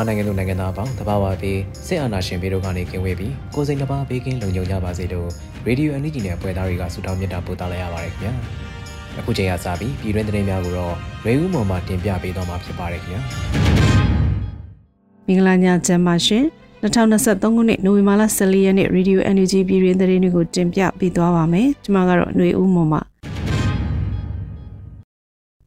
[0.00, 5.28] မြန်မာနိုင်ငံလူနိုင်ငံသားအပေါင်းတဘာဝပြီးစစ်အာဏာရှင်ပြည်တို့ကနေကင်းဝေးပြီးကိုယ်စိတ်နှပါဘေးကင်းလုံခြုံကြပါစေလို့
[5.66, 8.32] ရေဒီယိုအန်ဒီဂျီနဲ့ပွဲသားတွေကဆုတောင်းမြတ်တာပို့သလိုက်ရပါတယ်ခင်ဗျာ
[9.18, 10.94] အခုချိန်ကစပြီးပြည်တွင်းသတင်းများကိုတော့
[11.26, 13.20] ရေဦးမော်မှတင်ပြပေးတော့မှာဖြစ်ပါတယ်ခင်ဗျာ
[15.26, 16.44] မင်္ဂလာညချမ်းပါရှင်
[16.82, 22.98] 2023ခုနှစ်နိုဝင်ဘာလ14ရက်နေ့ Radio Energy ပြည်တွင်းသတင်းတွေကိုတင်ပြပေးသွားပါမယ်ကျွန်မကတော့ຫນွေဦးမော်မှ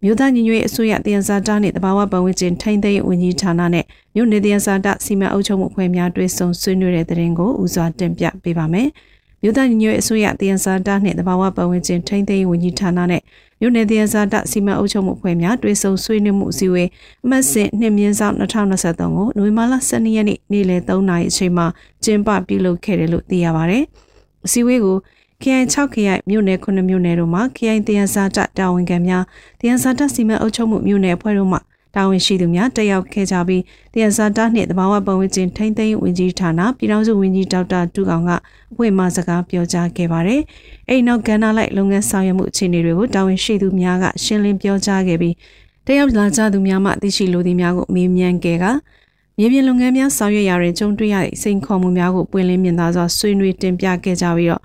[0.05, 8.87] မြို့သားညီညွတ်ရေးအစိုးရတယံဇာတာနှင့်တဘာဝပတ်ဝန်းကျင်ထိန်းသိမ်းဝန်ကြီးဌာနနဲ့မြို့နယ်တယံဇာတာစီမံအုပ်ချုပ်မှုအဖွဲ့များတွဲဆုံဆွေးနွေးတဲ့တဲ့ရင်ကိုဦးစွာတင်ပြပေးပါမယ်။
[9.41, 13.21] မြို့သားညီညွတ်ရေးအစိုးရတယံဇာတာနှင့်တဘာဝပတ်ဝန်းကျင်ထိန်းသိမ်းဝန်ကြီးဌာနနဲ့
[13.59, 16.89] မြို့နယ်တယံဇာတာစီမံအုပ်ချုပ်မှုအဖွဲ့များတွဲဆုံဆွေးနွေးမှုအစည်းအဝေး
[17.25, 21.65] အမှတ်စဉ်နှစ်မြင်းဆောင်2023ကိုနိုဝင်ဘာလ12ရက်နေ့နေ့လယ်3နာရီအချိန်မှာ
[22.03, 23.79] ကျင်းပပြုလုပ်ခဲ့တယ်လို့သိရပါဗျ။
[24.45, 24.97] အစည်းအဝေးကို
[25.43, 29.23] ခရိုင်6ခရိုင်မြို့နယ်9မြို့နယ်တို့မှာခရိုင်တရားစာတတာဝန်ခံများ
[29.59, 31.57] တရားစာတစီမံအုပ်ချုပ်မှုမြို့နယ်အဖွဲ့တို့မှ
[31.95, 38.31] တာဝန်ရှိသူများတက်ရောက်ခဲ့ကြပြီးတရားစာတနှင့်တဘာဝပတ်ဝန်းကျင်ထိန်းသိမ်းဝင်ကြီးဌာနပြည်ထောင်စုဝန်ကြီးဒေါက်တာတူကောင်က
[38.71, 40.41] အဖွဲ့မှစကားပြောကြားခဲ့ပါတယ်။
[40.89, 45.35] အဲ့နောက်ကဏ္ဍလိုက်လုပ်ငန်းဆောင်ရွက်မှုအခြေအနေတွေကိုတာဝန်ရှိသူများကရှင်းလင်းပြောကြားခဲ့ပြီး
[45.85, 48.65] တက်ရောက်လာကြသူများမှသိရှိလိုသည်များကိုမေးမြန်းခဲ့က
[49.37, 54.63] မြေပြင်လုပ်ငန်းများဆောင်ရွက်ရာတွင်ကြုံတွေ့ရသည့်စိန်ခေါ်မှုများကိုပွင့်လင်းမြင်သာစွာဆွေးနွေးတင်ပြခဲ့ကြပြီးတော့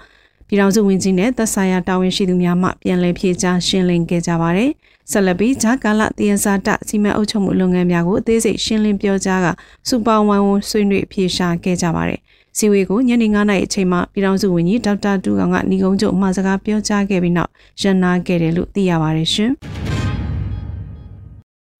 [0.49, 4.71] ပြည်ထောင်စုဝန်ကြီးနဲ့သက်ဆိုင်ရာတာဝန်ရှိသူများမှပြန်လည်ဖြေကြားရှင်းလင်းခဲ့ကြပါတယ်။
[5.11, 9.47] ဆက်လက်ပြီးဂျာကာလတည်ရစာတစီမံအုပ်ချုပ်မှုလုပ်ငန်းများကိုအသေးစိတ်ရှင်းလင်းပြောကြားက
[9.89, 12.21] စူပါဝိုင်းဝန်းဆွေးနွေးဖြေရှာခဲ့ကြပါတယ်။
[12.57, 17.51] စီဝေကိုညနေ9:00နာရီအချိန်မှာပြည်ထောင်စုဝန်ကြီးဒေါက်တာတူကောင်ကဏီကုန်းချုပ်မှစကားပြောကြားခဲ့ပြီးနောက်
[17.83, 19.51] ရန်နာခဲ့တယ်လို့သိရပါတယ်ရှင်။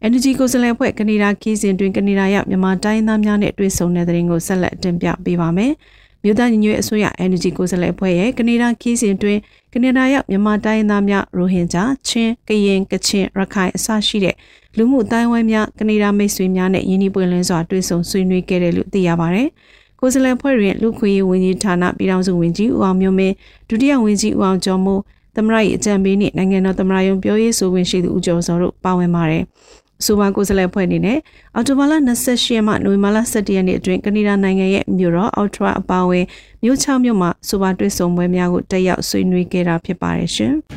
[0.07, 5.73] Energy ကိုစလဲဖွဲ့ကနေဒါခီးစဉ်တွင်ကနေဒါရောက်မြန်မာတိုင်းသားများနဲ့တွေ့ဆုံတဲ့တဲ့ရင်ကိုဆက်လက်တင်ပြပေးပါမယ်။
[6.23, 9.39] မြို့သားညီညွတ်အစိုးရ Energy ကိုယ်စားလှယ်အဖွဲ့ရဲ့ကနေဒါခီးစဉ်တွင်
[9.73, 14.35] ကနေဒါရောက်မြန်မာတိုင်းသားများရိုဟင်ဂျာချင်းကရင်ကချင်ရခိုင်အစရှိတဲ့
[14.77, 19.49] လူမှုအတိုင်းဝိုင်းများကနေဒါမိတ်ဆွေများနဲ့ယင်းနှိပွင့်လင်းစွာတွေ့ဆုံဆွေးနွေးခဲ့တယ်လို့သိရပါတယ်။
[20.01, 23.35] ကိုယ်စားလှယ်ဖွဲ့တွင်လူခွေရေးဝန်ကြီးဌာနပြည်ထောင်စုဝန်ကြီးဦးအောင်မျိုးမင်း
[23.69, 25.03] ဒုတိယဝန်ကြီးဦးအောင်ကျော်မိုး
[25.37, 29.43] သမရ၏အကြံပေးနှင့်နိုင်ငံတော်သမရယုံပြောရေးဆိုခွင့်ရှိသူဦးကျော်စောတို့ပါဝင်ပါတယ်။
[30.05, 31.19] ဆိုပါကိုယ်စားလှယ်ဖွဲ့အနေနဲ့
[31.55, 31.93] အော်တိုဘာလ
[32.25, 36.25] 28ရက်မှနိုဝင်ဘာလ17ရက်နေ့အတွင်းကနေဒါနိုင်ငံရဲ့မြို့တော်အော်ထရာအပါအဝင်
[36.63, 40.55] မြို့6မြို့မှာဆိုပါတွေ့ဆုံပွဲများကိုတက်ရောက်ဆွေးနွေးခဲ့တာဖြစ်ပါတယ်ရှင်။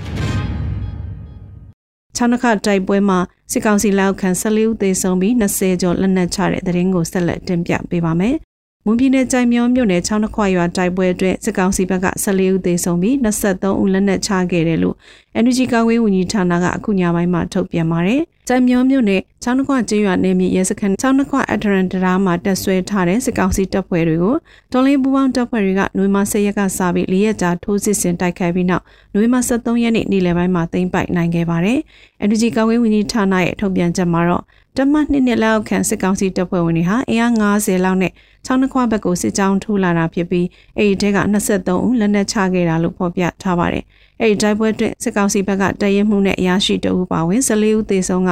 [2.15, 3.19] ချောင်းနှခတိုက်ပွဲမှာ
[3.51, 8.35] စစ်ကောင်စီလက်အောက်ခံ14ဦးသေဆုံးပြီး20ကျော်လက်နက်ချတဲ့တဲ့ရင်ကိုဆက်လက်တင်ပြပေးပါမယ်။
[8.85, 14.95] မွန်ပြည်နယ်ကြိုင်မြောမြို့နယ်ချောင်းနှခွရွာတိုက်ပွဲအတွက်စစ်ကောင်စီဘက်က14ဦးသေဆုံးပြီး23ဦးလက်နက်ချခဲ့တယ်လို့
[15.39, 24.35] Energy ကာကွယ်ဝန်ကြီးဌာနကအခုညပိုင်းမှာထုတ်ပြန်ပါတယ်။ကြိုင်မြောမြို့နယ်ချောင်းနှခွကျေးရွာနယ်မြေရဲစခန်းချောင်းနှခွအထရန်တရာမှာတက်ဆွဲထားတဲ့စစ်ကောင်စီတပ်ဖွဲ့တွေကို
[24.71, 28.83] တော်လင်းပူပေါင်းတပ်ဖွဲ့တွေကနွေမ10ရက်ကစပြီး၄ရက်ကြာထိုးစစ်ဆင်တိုက်ခိုက်ပြီးနောက်
[29.15, 31.79] နွေမ23ရက်နေ့နေ့လယ်ပိုင်းမှာသိမ်းပိုက်နိုင်ခဲ့ပါတယ်။
[32.23, 34.43] Energy ကာကွယ်ဝန်ကြီးဌာနရဲ့ထုတ်ပြန်ချက်မှာတော့
[34.77, 38.11] တမတ်နှစ်နှစ်လောက်ခံစစ်ကောင်စီတပ်ဖွဲ့ဝင်တွေဟာအင်အား90လောက်နဲ့
[38.45, 43.83] ချောင်းနှခွဘက်ကိုစစ်ကြောင်းထိုးလာတာဖြစ်ပြီးအဲဒီတဲက23ဦးလက်နက်ချခဲ့တာလို့ဖော်ပြထားပါတယ်။
[44.21, 48.31] အဲ့ဒီတိုက်ပွဲတွင်စစ်ကောင်စီဘက်ကတရဲမှုနဲ့အရာရှိတဦးပါဝင်14ဦးသေဆုံးက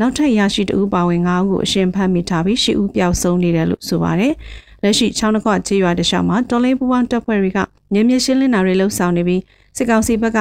[0.00, 4.32] နောက်ထပ်ရရှိတဦးပါဝင်9ဦးကိုအရှင်ဖမ်းမိထားပြီး10ဦးပျောက်ဆုံးနေတယ်လို့ဆိုပါတယ်။
[4.82, 7.58] လက်ရှိချောင်းနှခွကျေးရွာတခြားမှာတော်လိုင်းပူပေါင်းတပ်ဖွဲ့တွေက
[7.92, 9.42] ငြင်းမြရှင်းလင်းတာတွေလှုပ်ဆောင်နေပြီး
[9.76, 10.38] စစ်ကောင်စီဘက်က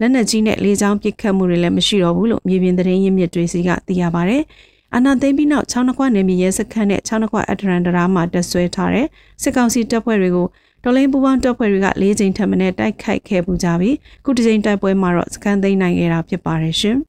[0.00, 4.42] လက်နက်ကြီးနဲ့လေကြောင်းပစ်ခတ်မှုတွေလည်းမရှိတော့ဘူးလို့မြေပြင်သတင်းရင်းမြစ်တွေစီကသိရပါတယ်။
[4.96, 9.06] အနာသိမ့်ပြီးနောက်ချောင်းနှခွနယ်မြေရဲစခန်းနဲ့ချောင်းနှခွအထရန်ဒရာမှာတက်ဆွဲထားတဲ့
[9.42, 10.46] စစ်ကောင်စီတပ်ဖွဲ့တွေကို
[10.84, 16.96] တော်လိုင်းပူပေါင်းတပ်ဖွဲ့တွေက၄ချိန်ထပ်မံတိုက်ခိုက်ခဲ့ပူကြပြီးခုတစ်ချိန်တိုက်ပွဲမှာတော့စကန်သိမ်းနိုင်ခဲ့တာဖြစ်ပါတယ်ရှင်။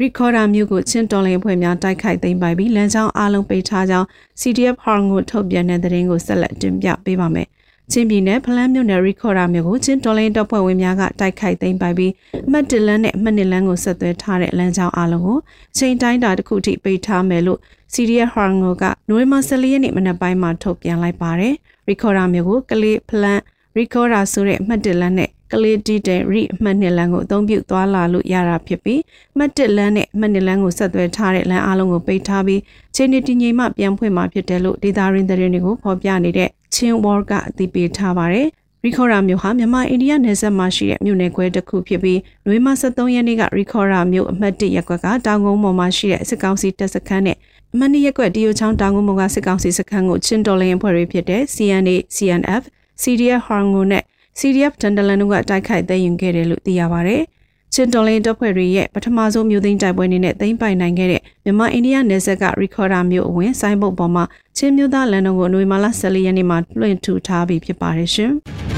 [0.00, 4.06] ရီကော်ဒါမျိုးကိုချင်းတော်လိုင်းဖွဲ့များတိုက်ခိုက်သိမ်းပိုက်ပြီးလမ်းကြောင်းအလုံးပိတ်ထားကြောင်း
[4.40, 7.48] CDF ဟောင်ကိုထုတ်ပြန်တဲ့သတင်းကိုဆက်လက်တင်ပြပေးပါမယ်။
[7.92, 12.12] ချင်းပြည်နယ်ဖလန်းမြို့နယ်ရီခေါ်ရာမြို့ကိုချင်းတော်လိုင်းတပ်ဖွဲ့ဝင်များကတိုက်ခိုက်သိမ်းပိုက်ပြီး
[12.46, 15.38] အမှတ်1လမ်းနဲ့အမှတ်2လမ်းကိုဆက်သွယ်ထားတဲ့လမ်းကြောင်းအလုံးကို
[15.78, 17.58] ချိန်တိုင်းတာတစ်ခုထိပိတ်ထားမယ်လို့
[17.92, 21.54] စီရီယာဟန်ငိုကနိုဝင်ဘာ14ရက်နေ့မနက်ပိုင်းမှာထုတ်ပြန်လိုက်ပါတယ်။
[21.88, 23.42] ရီခေါ်ရာမြို့ကိုကလေးဖလန်း
[23.76, 29.00] ရီခေါ်ရာဆိုတဲ့အမှတ်1လမ်းနဲ့ ကလေးတီတဲ့ရိအမှတ်2လမ်းကိုအသုံးပြုသွားလာလို့ရတာဖြစ်ပြီး
[29.36, 32.60] မှတ်1လမ်းနဲ့မှတ်2လမ်းကိုဆက်သွယ်ထားတဲ့လမ်းအလုံးကိုပိတ်ထားပြီး
[32.96, 38.48] ချိန်နေတည်ငြိမ်မှပြန်ဖွင့်မှာဖြစ်တယ်လို့ဒေတာရင်းသတင်းတွေကိုဖော်ပြနေတဲ့ချင်းဝေါ်ကအသိပေးထားပါတယ်
[38.84, 47.36] ရီခေါ်ရာမြို့ဟာမြန်မာအိန္ဒိယနယ်စပ်မှာရှိတဲ့မြို့နယ်ခွဲတစ်ခုဖြစ်ပြီးနွေမ23ရက်နေ့ကရီခေါ်ရာမြို့အမှတ်1ရပ်ကွက်ကတောင်ကုန်းပေါ်မှာရှိတဲ့စစ်ကောင်စီတပ်စခန်းနဲ့
[47.72, 52.62] အမှတ်2ရပ်ကွက်တရုတ်ချောင်းတောင်ကုန်းပေါ်ကစစ်ကောင်စီစခန်းကိုချင်းတော်လင်းအဖွဲ့တွေဖြစ်တဲ့ CNA, CNF,
[53.02, 54.04] CDF Harngo နဲ့
[54.38, 57.16] CDF တန်တလန်တို့ကတိုက်ခိုက်သိမ်းယူခဲ့တယ်လို့သိရပါဗျ။
[57.74, 64.24] ချင်းတော်လင်းတပ်ဖွဲ့တွေရဲ့ပထမဆုံးမြို့သိမ်းတိုက်ပွဲနေနဲ့သိမ်းပိုင်နိုင်ခဲ့တဲ့မြန်မာအိန္ဒိယနယ်စပ်ကရီခေါ်ဒါမြို့အဝင်ဆိုင်းဘုတ်ပေါ်မှာ
[64.56, 68.32] ချင်းမြို့သားလန်တော်ကိုအနွေမာလာ14ရက်နေ့မှာလွှင့်ထူထားပြီးဖြစ်ပါတယ်ရှင်။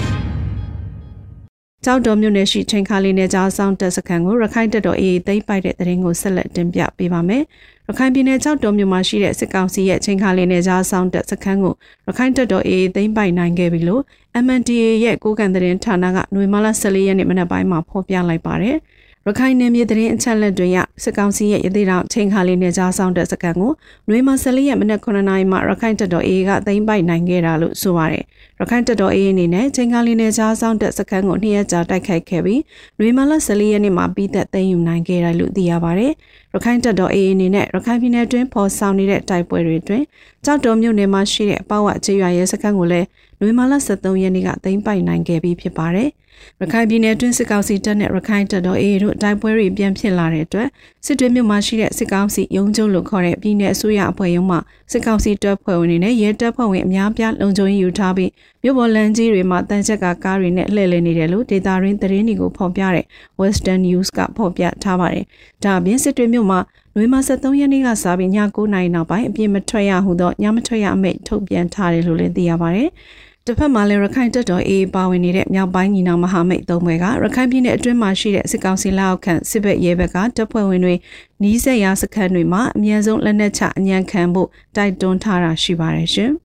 [1.84, 7.42] ကြောက်တော်မြို့နယ်ရှိချိန်ခါလေးနယ်ကြားဆောင်တပ်စခန်းကိုရခိုင်တပ်တော်အေးသိမ်းပိုက်တဲ့တရင်ကိုဆက်လက်တင်ပြပေးပါမယ်။
[7.88, 11.74] ရခိုင်ပြည်နယ်ကြောက်တော်မြို့မှာရှိတဲ့စစ်ကောင်စီရဲ့ချိန်ခါလေးနယ်ကြားဆောင်တပ်စခန်းကို
[12.06, 14.02] ရခိုင်တပ်တော်အေးသိမ်းပိုက်နိုင်ခဲ့ပြီလို့
[14.44, 18.76] MNDA ရဲ့ကိုကန်တရင်ဌာနကຫນွေမလာ14ရက်နေ့မနက်ပိုင်းမှာဖော်ပြလိုက်ပါတယ်။
[19.28, 23.72] ရခိုင်နယ်မြေသတင်းအချက်အလက်တွေရစစ်ကောင်စီရဲ့ရသေးတောင်ချိန်ခါလေးနဲ့ကြားဆောင်တဲ့စကန်ကို
[24.08, 28.24] နွေမဆလီရဲ့မနက်9နာရီမှာရခိုင်တပ်တော် AA ကသိမ်းပိုက်နိုင်ခဲ့တာလို့ဆိုပါတယ်။
[28.60, 32.60] ရခိုင်တပ်တော် AA အနေနဲ့ချိန်ခါလေးနဲ့ကြားဆောင်တဲ့စကန်ကိုနှစ်ရက်ကြာတိုက်ခိုက်ခဲ့ပြီး
[32.98, 36.12] နွေမလ14ရက်နေ့မှာပြီးသက်သိမ်းယူနိုင်ခဲ့တယ်လို့သိရပါတယ်။
[36.54, 40.04] ရခိုင်တပ်တော် AA အနေနဲ့ရခိုင်ပြည်နယ်တွင်းပေါ်ဆောင်နေတဲ့တိုက်ပွဲတွေအတွင်း
[40.44, 43.06] ကြောက်တော်မြို့နယ်မှာရှိတဲ့အပေါဝအခြေရွာရဲစခန်းကိုလည်း
[43.40, 46.10] နွေမလ23ရက်နေ့ကသိမ်းပိုက်နိုင်ခဲ့ပြီးဖြစ်ပါတယ်။
[46.60, 50.68] ရခိုင်ပြည်နယ်တွင်းစစ်ကောင်စီတပ်နဲ့ရခိုင်တပ်တော် AA တို့တိုက်ပွဲတွေပြန်ဖြစ်လာတဲ့အတွက်
[51.06, 54.56] စစ်တွေမြို့မှာရှိတဲ့စစ်ကောင်စီရုံးချုပ်လို့ခေါ်တဲ့ပြည်내အစိုးရအဖွဲ့ရုံးမှ
[54.92, 58.30] စစ်ကောင်စီတပ်ဖွဲ့ဝင်တွေနဲ့ရဲတပ်ဖွဲ့ဝင်အများပြားလုံခြုံရေးယူထားပြီး
[58.62, 63.04] မြို့ပေါ်လမ်းကြီးတွေမှာတန်ချက်ကကားတွေနဲ့လှည့်လည်နေတယ်လို့ဒေတာရင်းသတင်းတွေကိုဖော်ပြတဲ့
[63.40, 65.24] Western News ကဖော်ပြထားပါတယ်။
[65.64, 66.60] ဒါအပြင်စစ်တွေမြို့မှာ
[66.94, 72.88] နွေမ23ရက်နေ့ကစပြီးည9:00နာရီနောက်ပိုင်းအပြည့်မထွက်ရဟုသောညမထွက်ရအမိန့်ထုတ်ပြန်ထားတယ်လို့လည်းသိရပါတယ်။
[73.48, 80.94] တစ်ဖက်မှာလည်းရခိုင်တပ်တော် AA ပါဝင်နေတဲ့မြောက်ပိုင်းညီနောင်မဟာမိတ်သုံးဘွဲကရခိုင်ပြည်နယ်အတွင်းမှာရှိတဲ့စစ်ကောင်စီလက်အောက်ခံစစ်ဘက်ရဲဘက်ကတပ်ဖွဲ့ဝင်တွေ
[81.42, 86.30] နီးစက်ရာစခန်းတွေမှာအမြန်ဆုံးလက်နက်ချအညံခံဖို့တိုက်တွန်းထားတာရှိပါတယ်ရှင်။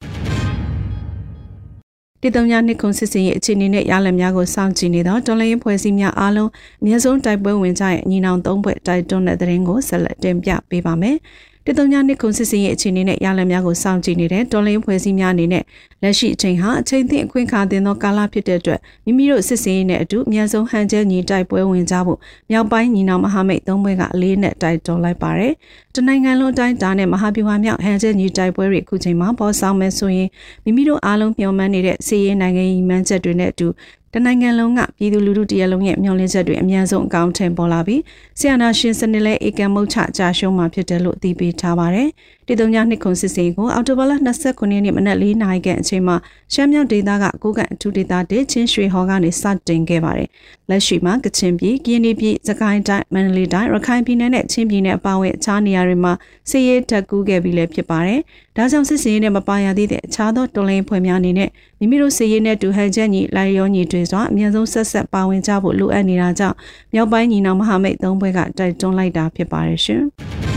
[2.21, 6.49] တည်တုံညာနှစ်ခုစစ်စင်ရဲ့အခြေအနေနဲ့ရလဒ်များကိုစောင့်ကြည့်နေသောတော်လိုင်းဖွဲ့စည်းများအားလုံး
[6.81, 11.17] အမြင့်ဆုံးတိုက်ပွဲဝင်ကြရဲ့ညီနောင်သုံးဘွဲတိုက်တွန်းတဲ့သတင်းကိုဆက်လက်တင်ပြပေးပါမယ်။
[11.65, 15.63] တည်တုံညာနှစ်ခုစစ်စင်ရဲ့အခြေအနေနဲ့ရလဒ်များကိုစောင့်ကြည့်နေတဲ့တော်လိုင်းဖွဲ့စည်းများအနေနဲ့
[16.03, 22.19] လက်ရှိအချိန်ဟာအချိန်သင့်အခွင့်အခါတင်သောကာလဖြစ်တဲ့အတွက်မိမိတို့စစ်စင်ရေးနဲ့အတူအများဆုံးဟန်ကျဲညီတိုက်ပွဲဝင်ကြဖို့
[22.49, 25.53] မြောက်ပိုင်းညီနောင်မဟာမိတ်သုံးဘွဲကအလေးနဲ့တိုက်တွန်းလိုက်ပါတယ်။
[25.95, 30.29] တနိုင်ငံလုံးအတိုင်းဒါနဲ့မဟာဗျူဟာမြောက်ဟန်ကျဲညီတိုက်ပွဲတွေအခုချိန်မှာပေါ်ဆောင်မယ်ဆိုရင်
[30.63, 33.67] မိမိတို့အားလုံးမျှော်မှန်းနေတဲ့စီးရေးနိုင်ငံရေးမှန်းချက်တွေနဲ့အတူ
[34.13, 38.01] တနိုင်ငံလုံးကပြည်သူလူထုတရလုံးရဲ့မျှော်လင့်ချက်တွေအများဆုံးအကောင့်ထင်ပေါ်လာပြီး
[38.39, 42.09] ဆီယနာရှင်စနစ်လဲဧကံမုတ်ချကြာရှုံးမှာဖြစ်တယ်လို့အသိပေးထားပါတယ်။
[42.47, 44.11] တည်တုံညာနှစ်ခုစစ်စင်ကိုအော်တိုဘလ
[44.43, 46.15] 29ရက်နေ့မနက်၄နာရီခန့်အချိန်မှာ
[46.53, 50.29] ရှမ်းမြောက်ဒေသကကိုကန်အထူးဒေသတေချင်းရွှေဟော်ကနေစတင်ခဲ့ပါတယ်။
[50.69, 56.13] လက်ရှိမှာကချင်ပြည်၊ကရင်ပြည်၊စကိုင်းတိုင်း၊မန္တလေးတိုင်း၊ရခိုင်ပြည်နယ်နဲ့ချင်းပြည်နယ်အပါအဝင်အခြားနေရာတွေမှာ
[56.49, 58.19] စစ်ရေးတက်ကူးခဲ့ပြီးလည်းဖြစ်ပါတယ်။
[58.57, 61.49] ဒါကြောင့်စစ်စင်ရေးနဲ့မပါရသေးတဲ့အခြားသောတော်လှန်ဖွဲ့များအနေနဲ့
[61.79, 66.55] မိမိတို့စစ်ရေးနဲ့တူဟန်ချက်ညီလိုက်ရောညီတွေစွာအမြန်ဆုံးဆက်ဆက်ပါဝင်ကြဖို့လိုအပ်နေတာကြောင့်
[66.93, 70.03] မြောက်ပိုင်းညီနောင်မဟာမိတ်သုံးဘွဲကတိုက်တွန်းလိုက်တာဖြစ်ပါတယ်ရှင်။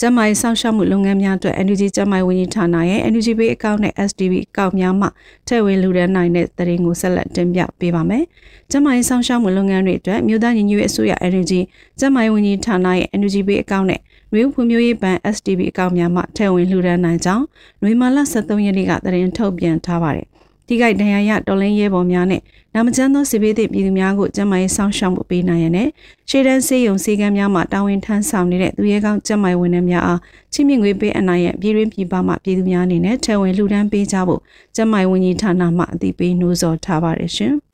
[0.00, 5.08] ကျန်းမာရေးစောင့်ရှောက်မှုလုပ်ငန်းများအတွက် NUG ကျန်းမာရေးဝန်ကြီးဌာနရဲ့ NUG Pay အကောင့်နဲ့ SDB အကောင့်များမှ
[5.46, 8.24] ထည့်ဝင်လူဒန်းနိုင်တဲ့သတင်းကိုဆက်လက်တင်ပြပေးပါမယ်။
[8.70, 11.52] ကျန်းမာရေးစောင့်ရှောက်မှုလုပ်ငန်းတွေအတွက်မြို့သားညီညွတ်ရေးအစိုးရ NUG
[11.98, 14.00] ကျန်းမာရေးဝန်ကြီးဌာနရဲ့ NUG Pay အကောင့်နဲ့
[14.32, 17.44] နှွေးဖွံ့ဖြိုးရေးဘဏ် SDB အကောင့်များမှထည့်ဝင်လူဒန်းနိုင်ကြောင်း
[17.82, 20.26] နှွေမာလ23ရက်နေ့ကသတင်းထုတ်ပြန်ထားပါတယ်
[20.66, 22.40] ထိခိုက်ဒဏ်ရာရတော်လင်းရဲဘော်များနဲ့
[22.74, 25.88] နာမကျန်းသောစစ်ဘေးသည့်ပြည်သူများကိုကျန်းမာရေးစောင့်ရှောက်မှုပေးနိုင်ရတဲ့
[26.28, 30.20] ရှေ့တန်းစေယုံစည်းကမ်းများမှတာဝန်ထမ်းဆောင်နေတဲ့သူရဲကောင်းကျန်းမာရေးဝန်ထမ်းများအား
[30.52, 34.40] ချိမြင့်ငွေပေးအနိုင်ရပြည်တွင်းပြည်ပမှပြည်သူများအနေနဲ့ထဲဝင်လှူဒန်းပေးကြဖို့
[34.76, 37.54] ကျန်းမာရေးဝန်ကြီးဌာနမှအသိပေးနှိုးဆော်ထားပါတယ်ရှင်။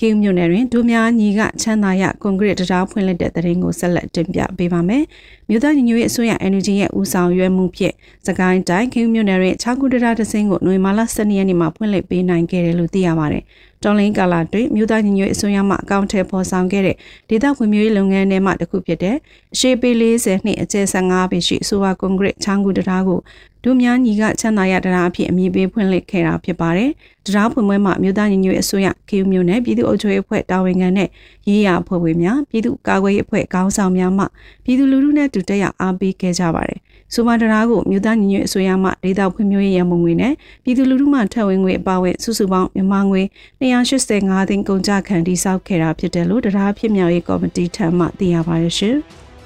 [0.00, 5.04] ကင်းမြို့နယ်တွင်ဒုများညီကချမ်းသာရကွန်ကရစ်တရားဖွင့်လှစ်တဲ့တရင်ကိုဆက်လက်တင်ပြပေးပါမယ်။
[5.52, 7.94] မြို့သားညီညွတ်ရေးအစိုးရ NUG ရဲ့ဦးဆောင်ရွက်မှုဖြင့်
[8.26, 13.42] စကိုင်းတိုင်းကင်းမြို့နယ်တွင်6ခုတရားတစင်းကိုຫນွေမာလ12ရက်နေ့မှာဖွင့်လှစ်ပေးနိုင်ခဲ့တယ်လို့သိရပါတယ်။
[13.84, 16.96] တော်လင်းကာလာတွင်မြို့သားညီညွတ်အစိုးရမှအကောင့်ထဲပေါ်ဆောင်ခဲ့တဲ့
[17.28, 19.16] ဒေသဖွံ့ဖြိုးရေးလုပ်ငန်းထဲမှတစ်ခုဖြစ်တဲ့
[19.54, 23.20] အရှိပေ40နှစ်အကျယ်15ပေရှိအစိုးရကွန်ကရစ်ချောင်းကူတရားကို
[23.64, 26.90] ဒုများညီကချမ်းသာရတရားအဖြစ်အမည်ပေးဖွင့်လှစ်ခဲ့တာဖြစ်ပါတယ်။
[27.26, 31.08] တရားဖွင့်ပွဲမှာမြို့သားညီညွတ်အစိုးရခေယူမျိုးနဲ့ပြည်သူ့အုပ်ချုပ်ရေးအဖွဲ့တာဝန်ခံနဲ့
[31.48, 34.24] ရေးရာအဖွဲ့ဝင်များပြည်သူ့ကာကွယ်ရေးအဖွဲ့ခေါင်းဆောင်များမှ
[34.64, 36.78] ပြည်သူလူထုနဲ့တူတက်ရောက်အားပေးခဲ့ကြပါတယ်။
[37.14, 40.32] စူမာတရာကိုမြို့သားညီညွတ်အစိုးရမှဒေသဖွံ့ဖြိုးရေးရန်ပုံငွေနဲ့
[40.64, 43.22] ပြည်သူလူထုမှထပ်ဝင်ငွေအပါအဝင်စုစုပေါင်းမြန်မာငွေ
[43.60, 48.96] 285သိန်းကုန်ကျခံတိစောက်ခဲ့တာဖြစ်တယ်လို့တရားဖြစ်မြောက်ရေးကော်မတီထံမှသိရပါတယ်ရှင်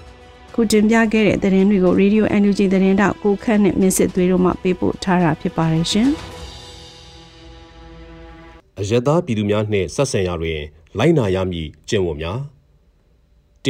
[0.55, 6.09] ။ခုတင်ပြခဲ့တဲ့သတင်းတွေကို Radio NUG သတင်းတောက်ကိုခန့်နဲ့မင်းစစ်သွေးတို့မှပေးပို့ထားတာဖြစ်ပါတယ်ရှင်။
[8.81, 10.61] အယက်သားပြည်သူများနှင့်ဆက်ဆံရာတွင်
[10.99, 12.39] လိုက်နာရမည်ကျင့်ဝတ်များ
[13.65, 13.69] ၁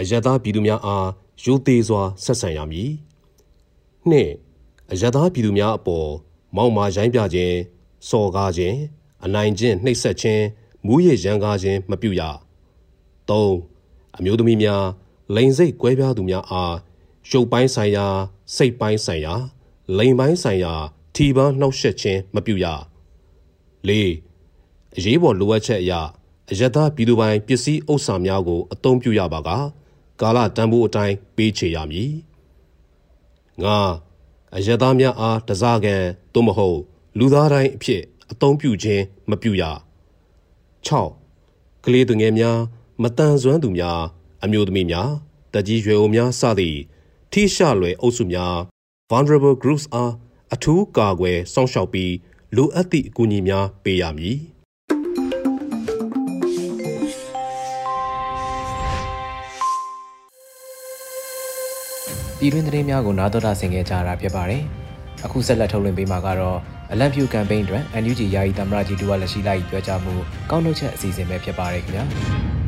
[0.00, 1.08] အယက်သားပြည်သူများအား
[1.44, 2.90] ရိုသေစွာဆက်ဆံရမည်
[4.10, 4.12] ၂
[4.92, 6.08] အယက်သားပြည်သူများအပေါ်
[6.56, 7.56] မောက်မာရိုင်းပြခြင်း
[8.08, 8.78] စော်ကားခြင်း
[9.24, 10.44] အနိုင်ကျင့်နှိပ်စက်ခြင်း
[10.86, 12.22] မူးယစ်ရန်ကားခြင်းမပြုရ
[13.28, 13.32] ၃
[14.16, 14.84] အမျိုးသမီးများ
[15.34, 16.74] လိန်စိတ်ကွဲပြားသူများအား
[17.30, 18.06] ရုပ်ပိုင်းဆိုင်ရာ
[18.56, 19.34] စိတ်ပိုင်းဆိုင်ရာ
[19.98, 20.74] လိန်ပိုင်းဆိုင်ရာ
[21.14, 22.66] ထီပန်းနှောက်ယှက်ခြင်းမပြုရ
[23.88, 23.90] ၄
[24.96, 25.92] အရေးပေါ်လိုအပ်ချက်အရ
[26.50, 29.50] အယက်သားပြည်သူပိုင်ပစ္စည်းဥစ္စာများကိုအသုံးပြုရပါက
[30.20, 32.12] ကာလတန်ဖိုးအတိုင်းပေးချေရမည်
[33.62, 33.78] ငါ
[34.56, 36.02] အယက်သားများအားတစားကန်
[36.34, 36.78] သို့မဟုတ်
[37.18, 39.62] လူသားတိုင်းအဖြစ်အသုံးပြုခြင်းမပြုရ
[40.88, 42.58] 6ကလေးသူငယ်များ
[43.02, 44.00] မတန်ဆွမ်းသူများ
[44.44, 45.10] အမျိုးသမီးများ
[45.54, 46.78] တကြီးရွယ်အိုများစသည့်
[47.32, 48.56] ထိရှလွယ်အုပ်စုများ
[49.10, 50.12] vulnerable groups အား
[50.54, 52.14] အထူးကာကွယ်စောင့်ရှောက်ပြီး
[52.56, 54.38] လိုအပ်သည့်အကူအညီများပေးရမည်
[62.46, 64.62] ပြည်တွင်းသတင်းများကိုနားတော်တာဆင်ခဲ့ကြတာဖြစ်ပါတယ်။
[65.24, 66.58] အခုဆက်လက်ထုတ်လွှင့်ပေးမှာကတော့
[66.92, 70.14] အလံဖြူကမ်ပိန်းအတွက် NUG ယာယီသမ္မတကြီးတူဝါလက်ရှိလိုက်ပြောကြားမှု
[70.50, 72.04] ကောင်းနှုတ်ချက်အစီအစဉ်ပဲဖြစ်ပါတယ်ခင်ဗျာ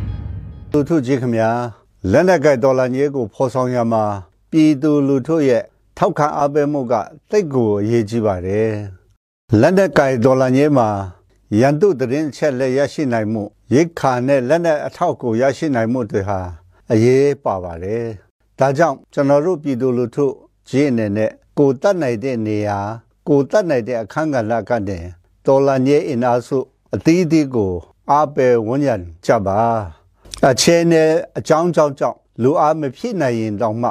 [0.73, 1.51] ။လူထုကြီးခင်ဗျာ
[2.13, 4.05] လက်နက်ကဲဒေါ်လာညေးကိုဖော်ဆောင်ရမှာ
[4.51, 5.63] ပြည်သူလူထုရဲ့
[5.99, 6.95] ထောက်ခံအားပေးမှုက
[7.31, 8.71] တိတ်ကိုအရေးကြီးပါတယ်။
[9.61, 10.89] လက်နက်ကဲဒေါ်လာညေးမှာ
[11.61, 13.43] ရန်သူတရင်ချက်လက်ရရှိနိုင်မှု
[13.75, 16.41] ရိတ်ခါနဲ့လက်နက်အထောက်ကိုရရှိနိုင်မှုတွေဟာ
[16.93, 18.07] အရေးပါပါတယ်။
[18.61, 20.27] ဒါကြောင့်ကျွန်တော်တို့ပြည်သူလူထု
[20.69, 22.79] ကြီးအနေနဲ့ကိုတတ်နိုင်တဲ့နေရာ
[23.29, 24.99] ကိုတတ်နိုင်တဲ့အခန်းကဏ္ဍကနေ
[25.47, 26.59] တော်လာညေအင်အားစု
[26.95, 27.73] အသီးသီးကို
[28.11, 29.59] အားပေးဝန်ရံကြပါ
[30.51, 31.05] အခြေအနေ
[31.39, 33.91] အကြောင်းကြောင့်ကြောင့်လူအားမဖြစ်နိုင်ရင်တောင်မှ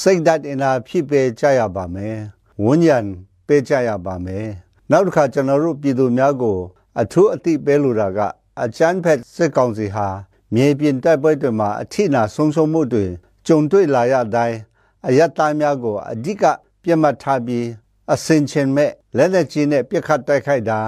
[0.00, 2.16] စိတ်ဓာတ်အင်အားဖြစ်ပေးကြရပါမယ်
[2.64, 2.98] ဝန်ရံ
[3.46, 4.46] ပေးကြရပါမယ်
[4.90, 6.58] နောက်တစ်ခါကျွန်တော်တို့ပြည်သူများကို
[7.00, 8.18] အထူးအသိပေးလိုတာက
[8.62, 10.08] အချမ်းဖက်စစ်ကောင်စီဟာ
[10.54, 13.06] မြေပြင်တိုက်ပွဲတွေမှာအထိနာဆုံးရှုံးမှုတွေ
[13.48, 14.58] ကြုံတွေ့လာရတိုင်း
[15.06, 16.44] အယက်သားများကိုအဓိက
[16.82, 17.66] ပြတ်မှတ်ထားပြီး
[18.12, 20.80] အစင်ချင်မဲ့လက်လက်ကြီးနဲ့ပြစ်ခတ်တိုက်ခိုက်တာ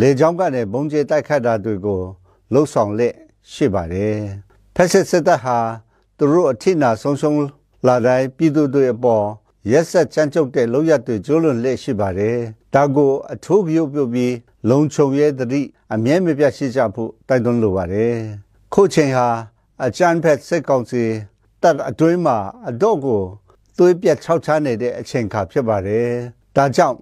[0.00, 2.00] လေကြောင်းကနေဘုံကျဲတိုက်ခိုက်တာတွေကို
[2.52, 3.14] လှုပ်ဆောင်လက်
[3.52, 4.18] ရှိပါတယ်
[4.74, 5.58] ဖက်စစ်စစ်တပ်ဟာ
[6.18, 7.44] သူတို့အထိနာဆုံးရှုံး
[7.86, 9.26] လာတိုင်းပြည်သူတွေအပေါ်
[9.70, 12.38] ရက်ဆက်ချမ်းကျုပ်တဲ့လောက်ရတွေကျိုးလွန်လက်ရှိပါတယ်
[12.74, 14.34] ဒါကိုအထူးပြုပြုပြီး
[14.68, 15.60] လုံခြုံရေးသတိ
[15.94, 18.14] အမြဲမပြတ်ရှိကြဖို့တိုက်တွန်းလိုပါတယ်
[18.74, 19.28] ခုချိန်ဟာ
[19.84, 21.04] အကြမ်းဖက်စစ်ကောင်စီ
[21.62, 22.38] တပ်အတွင်းမှာ
[22.68, 23.22] အတော့ကို
[23.76, 26.08] သွေးပြက်ခြောက်ချားနေတဲ့အချိန်ခါဖြစ်ပါတယ်။
[26.56, 26.96] ဒါကြောင့်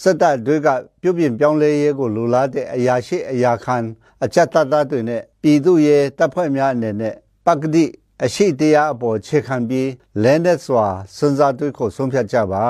[0.00, 0.68] စစ်တပ်တွေက
[1.00, 3.76] ပြုပြင်ပြောင်းလဲရေးကိုလူလားတဲ့အရာရှိအရာခံ
[4.24, 7.14] အချက်တတ်တွေနဲ့ပြည်သူရဲ့တပ်ဖွဲ့များအနေနဲ့
[7.46, 7.84] ပကတိ
[8.24, 9.88] အရှိတရားအပေါ်ခြေခံပြီး
[10.22, 10.86] လဲနဲ့စွာ
[11.16, 12.64] စဉ်းစားတွေးခေါ်ဆုံးဖြတ်ကြပါ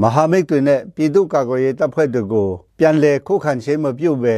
[0.00, 4.36] မဟာမိတ်တွေနဲ့ပြည်သူ့ကာကွယ်ရေးတပ်ဖွဲ့တွေကိုပြန်လည်ခုခံခြင်းမပြုဘဲ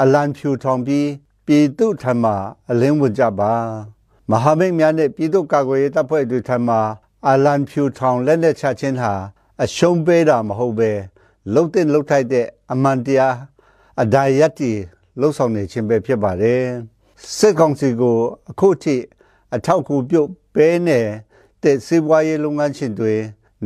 [0.00, 1.08] အလံဖြူထောင်ပြီး
[1.46, 2.32] ပြည်သူထံမှ
[2.70, 3.52] အလင်းဝင်ကြပါ
[4.30, 6.76] မဟာမိတ်များနဲ့ပြည်သူ့ကာကွယ်ရေးတပ်ဖွဲ့တွေထံမှ
[7.26, 9.12] အာလန်ဖြူထောင်လက်လက်ချခြင်းဟာ
[9.62, 10.90] အရှုံးပေးတာမဟုတ်ပဲ
[11.52, 13.34] လှုပ်တဲ့လှုပ်ထိုက်တဲ့အမှန်တရား
[14.02, 14.72] အဒါယတ်တီ
[15.20, 16.62] လှုပ်ဆောင်နေခြင်းပဲဖြစ်ပါတယ်
[17.36, 18.16] စစ်ကောင်စီကို
[18.50, 18.96] အခုထိ
[19.54, 21.00] အထောက်ကူပြုတ်ပေးနေ
[21.62, 23.14] တဲ့စီးပွားရေးလုပ်ငန်းရှင်တွေ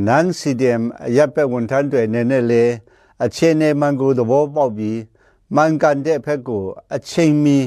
[0.06, 0.84] နန်စီဒီအမ်
[1.16, 2.64] ရပ်ပဝန်ထမ်းတွေနဲ့နဲ့လေ
[3.24, 5.00] အခြေအနေမှန်ကိုသဘောပေါက်ပြီး
[5.54, 6.62] မှန်ကန်တဲ့ဖက်ကို
[6.94, 7.58] အချိန်မီ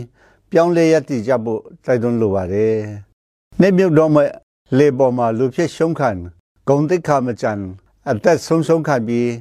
[0.57, 2.75] ပြောင်းလဲရတည်ကြဖို့တိုက်တွန်းလိုပါတယ်။
[3.61, 4.29] နေမြုပ်တော့မဲ့
[4.77, 6.09] လေပေါ်မှာလူဖြစ်ရှုံးခံ
[6.67, 7.51] ဂုံတိတ်ခါမကြံ
[8.09, 9.31] အသက်ဆုံးရှုံးခံပြီး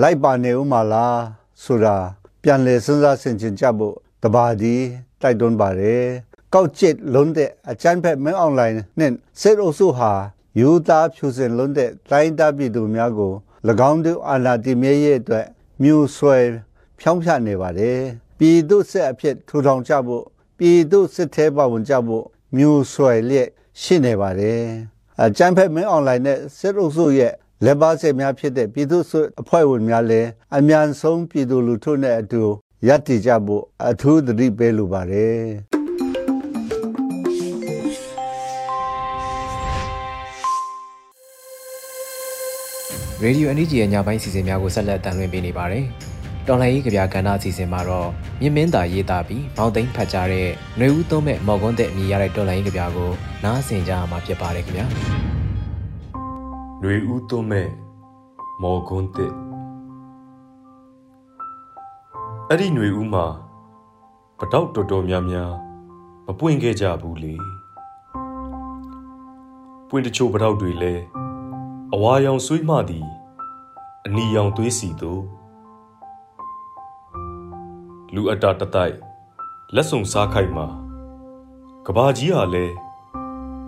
[0.00, 1.20] လိုက်ပါနေဦးမလား
[1.62, 1.96] ဆိုတာ
[2.42, 4.74] ပြန်လဲစဉ်းစားဆင်ခြင်ကြဖို့တပါးဒီ
[5.22, 6.04] တိုက်တွန်းပါတယ်။
[6.54, 10.12] ကောက်ကျစ်လုံးတဲ့အချမ်းဖက်မင်းအွန်လိုင်းနဲ့စစ်အုပ်စုဟာ
[10.60, 13.32] ယူသားဖြူစင်လုံးတဲ့တိုင်းတပ်ပြည်သူများကို၎
[13.90, 15.46] င်းတို့အာဏာတည်မြဲရေးအတွက်
[15.82, 16.38] မျိုးဆွဲ
[17.00, 17.98] ဖြောင်းဖြနေပါတယ်။
[18.38, 20.24] ပြည်သူစစ်အဖြစ်ထူထောင်ကြဖို့
[20.58, 22.24] ပြည်သူစစ်သေးပါဝင်ကြဖို့
[22.56, 23.48] မျိုးဆွဲလျက်
[23.82, 24.62] ရှိနေပါတယ်
[25.22, 27.32] အကြံဖက်မင်းအွန်လိုင်းနဲ့စစ်အုပ်စုရဲ့
[27.64, 32.42] လက်ပါစစ်များဖြစ်တဲ့ပြည်သူ့စစ်အဖွဲ့ဝင်များလည်းအမြန်ဆုံးပြည်သူလူထုနဲ့အတူ
[32.88, 35.40] ရပ်တည်ကြဖို့အထူးသတိပေးလိုပါတယ်
[43.22, 45.86] ရေဒီယိုအန်ဒီဂျီရဲ့ညပိုင်းစီစဉ်များကိုဆက်လက်တင်ပြနေပါတယ်။
[46.48, 48.08] တော်လှန်ရေးကြပြကဏ္ဍအစီအစဉ်မှာတော့
[48.40, 50.48] မြင့်မင်းသာရေးသားပြီးမောင်သိန်းဖတ်ကြားတဲ့
[50.78, 53.10] နှွေဦးသုံးမဲ့မော်ကွန်းတဲ့အမည်ရတဲ့တော်လှန်ရေးကြပြကို
[53.44, 54.86] နားဆင်ကြရမှာဖြစ်ပါတယ်ခင်ဗျာ။
[56.82, 57.68] နှွေဦးသုံးမဲ့
[58.62, 59.32] မော်ကွန်းတဲ့
[62.48, 63.26] အဲ့ဒီနှွေဦးမှာ
[64.38, 65.52] ပတောက်တော်တော်များများ
[66.26, 67.34] မပွင့်ခဲ့ကြဘူးလေ။
[69.88, 71.02] ပွင့်တချို့ပတောက်တွေလည်း
[71.94, 73.06] အဝါရောင်ဆွေးမှသည်
[74.06, 75.22] အနီရောင်သွေးစီတို့
[78.14, 78.96] လူအတာတတိုက်
[79.74, 80.66] လက်စုံစားခိုက်မှာ
[81.86, 82.64] ကဘာကြီးဟာလဲ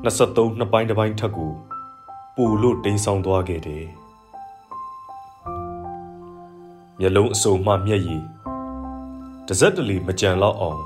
[0.05, 1.53] 23နှစ်ပိုင်းတစ်ပိုင်းထက်ကို
[2.37, 3.87] ပူလို့တိမ်ဆောင်သွားခဲ့တယ်
[7.01, 8.25] မျက်လုံးအစုံမှမျက်ရည်
[9.49, 10.83] တစက်တလီမကြံတော့အောင်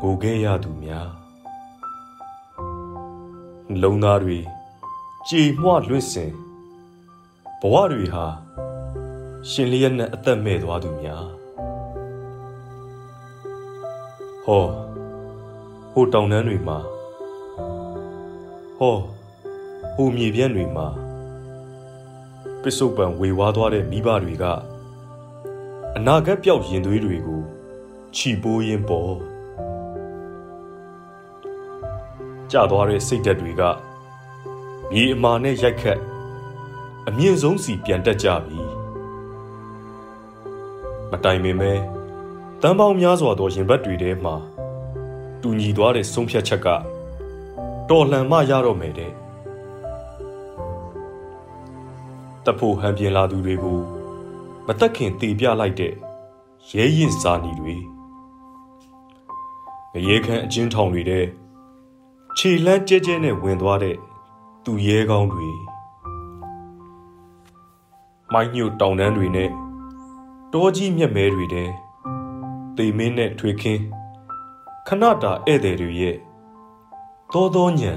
[0.00, 1.08] ဟိုခဲ့ရသူများ
[3.82, 4.38] လုံသားတွေ
[5.28, 6.32] ကြည်မွလွင့်စင်
[7.60, 8.26] ဘဝတွေဟာ
[9.50, 11.39] ရှင်လျက်နဲ့အသက်မဲ့သွားသူများ
[14.46, 14.64] ဟော
[15.92, 16.78] ဟိုတောင်တန်းတွေမှာ
[18.78, 18.96] ဟော
[19.94, 20.86] ဟိုမြေပြန့်တွေမှာ
[22.62, 24.44] ပစ္စုပန်ဝေဝါးသွားတဲ့မိဘတွေက
[25.96, 27.42] အနာဂတ်ပြောက်ရင်သွေးတွေကို
[28.16, 29.14] ခြိပိုးရင်းပေါ်
[32.50, 33.62] ကြာသွားတဲ့စိတ်ဓာတ်တွေက
[34.92, 36.00] မြေအမာနဲ့ရိုက်ခတ်
[37.08, 38.60] အမြင့်ဆုံးစီပြန်တက်ကြပြီ
[41.10, 41.72] မတိုင်ပင်ပဲ
[42.64, 44.34] တန်ပေါင်းများစွာသောရင်ဘတ်တွေထဲမှာ
[45.42, 46.68] တူညီသွားတဲ့ဆုံးဖြတ်ချက်က
[47.88, 49.12] တော်လှန်မှရတော့မယ်တဲ့
[52.44, 53.78] တဖို့ဟန်ပြင်းလာသူတွေကို
[54.66, 55.94] မတက်ခင်တည်ပြလိုက်တဲ့
[56.72, 57.76] ရဲရင်စာနီတွေ
[59.92, 61.26] ငရေခမ်းအချင်းထောင်တွေတဲ့
[62.36, 63.96] ခြေလန်းကျဲကျဲနဲ့ဝင်သွားတဲ့
[64.64, 65.48] သူရဲကောင်းတွေ
[68.32, 69.50] မိုင်းညို့တောင်တန်းတွေနဲ့
[70.52, 71.70] တောကြီးမြက်မဲတွေတဲ့
[72.76, 73.82] တေမင်းနဲ့ထွေခင်း
[74.86, 76.16] ခဏတာဧည့်သည်တွေရဲ့
[77.32, 77.92] သောသောညံ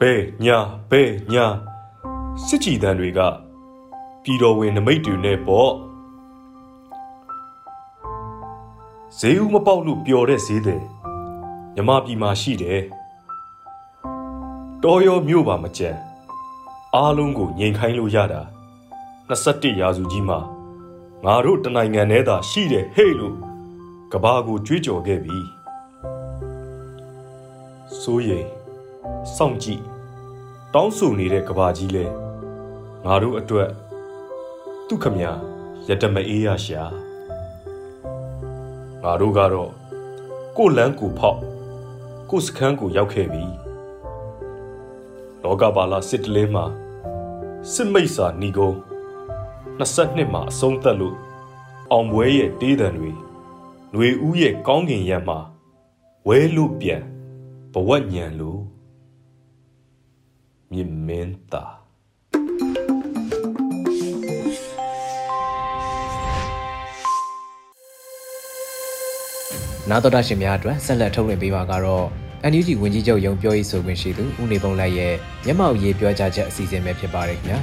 [0.00, 0.12] ဘဲ
[0.44, 0.58] ညာ
[0.90, 1.46] ဘဲညာ
[2.46, 3.20] စစ်ကြည်တန်းတွေက
[4.22, 5.72] ပြည်တော်ဝင်နမိတ်တွေနဲ့ပေါ့
[9.18, 10.82] ဈေးဦးမပေါက်လို့ပျော်တဲ့ဈေးတယ်
[11.74, 12.80] မြမပြည်မှာရှိတယ်
[14.84, 15.90] တော်ရောမြို့ပါမကြံ
[16.94, 18.40] အားလုံးကိုငြိမ်ခိုင်းလို့ရတာ
[19.28, 20.38] 21ရာစုကြီးမှာ
[21.24, 23.49] ငါတို့တနိုင်ငံထဲသာရှိတယ်ဟဲ့လို့
[24.14, 25.38] ကဘာကိုကြွေးကြော်ခဲ့ပြီ
[28.00, 28.48] စိုးရိမ်
[29.36, 29.82] စောင့်ကြည့်
[30.74, 32.06] တောင်းဆိုနေတဲ့ကဘာကြီးလဲ
[33.04, 33.70] ငါတို့အတွက်
[34.86, 35.26] သူခမရ
[35.88, 36.84] ရတမအေးရရှာ
[39.02, 39.70] ငါတို့ကတော့
[40.56, 41.40] ကိုလန်းကိုဖောက်
[42.30, 43.44] ကိုစခန်းကိုရောက်ခဲ့ပြီ
[45.42, 46.64] လောကပါလာစစ်တလင်းမှာ
[47.72, 48.70] စစ်မိတ်စာဏီကုံ
[49.78, 51.16] 22မှာအဆုံးသက်လို့
[51.90, 53.12] အောင်ပွဲရဲ့တေးတံတွေ
[53.92, 55.38] ຫນွေဦးရဲ့ကောင်းကင်ရံမှာ
[56.26, 57.02] ဝဲလို့ပြန်
[57.72, 58.60] ဘဝညံလို့
[60.72, 61.74] မြင်မင်းသား
[69.90, 72.06] နာတော်တာရှင်များအတွက်ဆက်လက်ထုတ်လွှင့်ပေးမှာကတော့
[72.50, 77.58] NUG ဝင်ကြီးချုပ်ရုံပြောရေးဆိုခွင့်ရှိသူဦးနေပုံလိုက်ရဲ့မျက်မှောက်ရေးပြောကြားချက်အစီအစဉ်ပဲဖြစ်ပါတယ်ခင်ဗျာ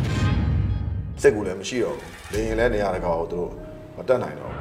[1.21, 3.49] စိတ်ကူလည်းမရှိတော့ဘူးလေရင်လည်းနေရာတကာကိုသူတို့
[3.97, 4.56] မတက်နိုင်တော့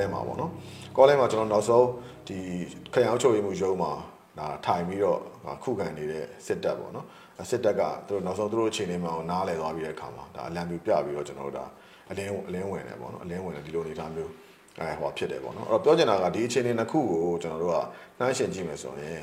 [0.00, 0.50] လဲမှာပေါ့နော်
[0.96, 1.86] ကောလဲမှာကျွန်တော်နောက်ဆုံး
[2.28, 2.38] ဒီ
[2.92, 3.92] ခရိုင်ချုပ်ရေးမှုရုံးမှာ
[4.38, 5.18] ဒါထိုင်ပြီးတော့
[5.62, 7.06] ခုခံနေတဲ့စစ်တပ်ပေါ့နော်
[7.50, 11.64] စစ်တပ်ကသူတို့နောက်ဆုံးသူတို့အခြေအနေမှအောင်နားလည်သွားပြီးတဲ့အခါမှာဒါအလံပြပြပြီးတော့ကျွန်တော်တို့ဒါ
[12.10, 14.32] အလင်းအလင်းဝင်တယ်ပေါ့နော်အလင်းဝင်တယ်ဒီလိုအနေထားမျိုး
[14.80, 17.78] အဲဟောဖြစ်တယ်ပေါ့နော်အဲ့တော့ပြောချင်တာကဒီအခြေအနေနှစ်ခုကိုကျွန်တော်တို့က
[18.18, 19.20] နှိုင်းယှဉ်ကြည့်မယ်ဆိုရင်